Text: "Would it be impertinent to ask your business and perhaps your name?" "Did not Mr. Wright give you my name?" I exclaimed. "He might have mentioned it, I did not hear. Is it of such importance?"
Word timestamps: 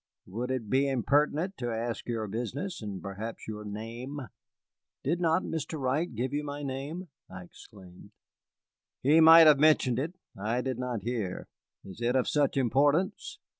"Would 0.25 0.49
it 0.49 0.67
be 0.67 0.89
impertinent 0.89 1.57
to 1.59 1.69
ask 1.71 2.07
your 2.07 2.25
business 2.27 2.81
and 2.81 3.03
perhaps 3.03 3.47
your 3.47 3.63
name?" 3.63 4.17
"Did 5.03 5.19
not 5.21 5.43
Mr. 5.43 5.79
Wright 5.79 6.11
give 6.15 6.33
you 6.33 6.43
my 6.43 6.63
name?" 6.63 7.09
I 7.29 7.43
exclaimed. 7.43 8.09
"He 9.03 9.19
might 9.21 9.45
have 9.45 9.59
mentioned 9.59 9.99
it, 9.99 10.15
I 10.35 10.61
did 10.61 10.79
not 10.79 11.03
hear. 11.03 11.49
Is 11.85 12.01
it 12.01 12.15
of 12.15 12.27
such 12.27 12.57
importance?" 12.57 13.37